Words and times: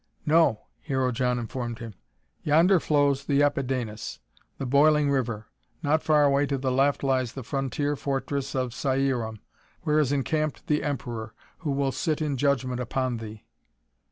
"No," 0.25 0.61
Hero 0.79 1.11
John 1.11 1.37
informed 1.37 1.77
him. 1.77 1.93
"Yonder 2.41 2.79
flows 2.79 3.23
the 3.25 3.43
Apidanus, 3.43 4.17
the 4.57 4.65
boiling 4.65 5.11
river. 5.11 5.45
Not 5.83 6.01
far 6.01 6.23
away 6.23 6.47
to 6.47 6.57
the 6.57 6.71
left 6.71 7.03
lies 7.03 7.33
the 7.33 7.43
frontier 7.43 7.95
fortress 7.95 8.55
of 8.55 8.73
Cierum, 8.73 9.41
where 9.83 9.99
is 9.99 10.11
encamped 10.11 10.65
the 10.65 10.81
Emperor, 10.83 11.35
who 11.59 11.69
will 11.69 11.91
sit 11.91 12.19
in 12.19 12.35
judgment 12.35 12.79
upon 12.79 13.17
thee." 13.17 13.45